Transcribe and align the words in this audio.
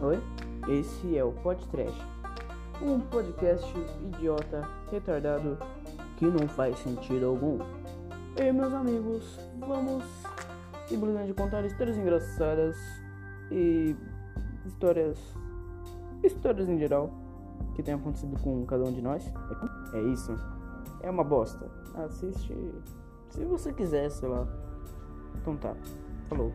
Oi? 0.00 0.22
Esse 0.68 1.18
é 1.18 1.24
o 1.24 1.32
Pod 1.32 1.60
Trash, 1.70 2.06
um 2.80 3.00
podcast 3.00 3.66
idiota, 4.00 4.62
retardado, 4.92 5.58
que 6.16 6.24
não 6.24 6.46
faz 6.46 6.78
sentido 6.78 7.26
algum. 7.26 7.58
E 8.36 8.52
meus 8.52 8.72
amigos, 8.72 9.40
vamos 9.58 10.04
simplesmente 10.86 11.34
contar 11.34 11.64
histórias 11.64 11.96
engraçadas 11.96 12.76
e 13.50 13.96
histórias. 14.66 15.18
histórias 16.22 16.68
em 16.68 16.78
geral 16.78 17.10
que 17.74 17.82
tem 17.82 17.94
acontecido 17.94 18.40
com 18.40 18.64
cada 18.66 18.84
um 18.84 18.92
de 18.92 19.02
nós. 19.02 19.26
É, 19.92 19.98
é 19.98 20.02
isso. 20.12 20.32
É 21.00 21.10
uma 21.10 21.24
bosta. 21.24 21.68
Assiste 21.96 22.54
se 23.30 23.44
você 23.44 23.72
quiser, 23.72 24.08
sei 24.10 24.28
lá. 24.28 24.46
Então 25.34 25.56
tá. 25.56 25.74
Falou. 26.28 26.52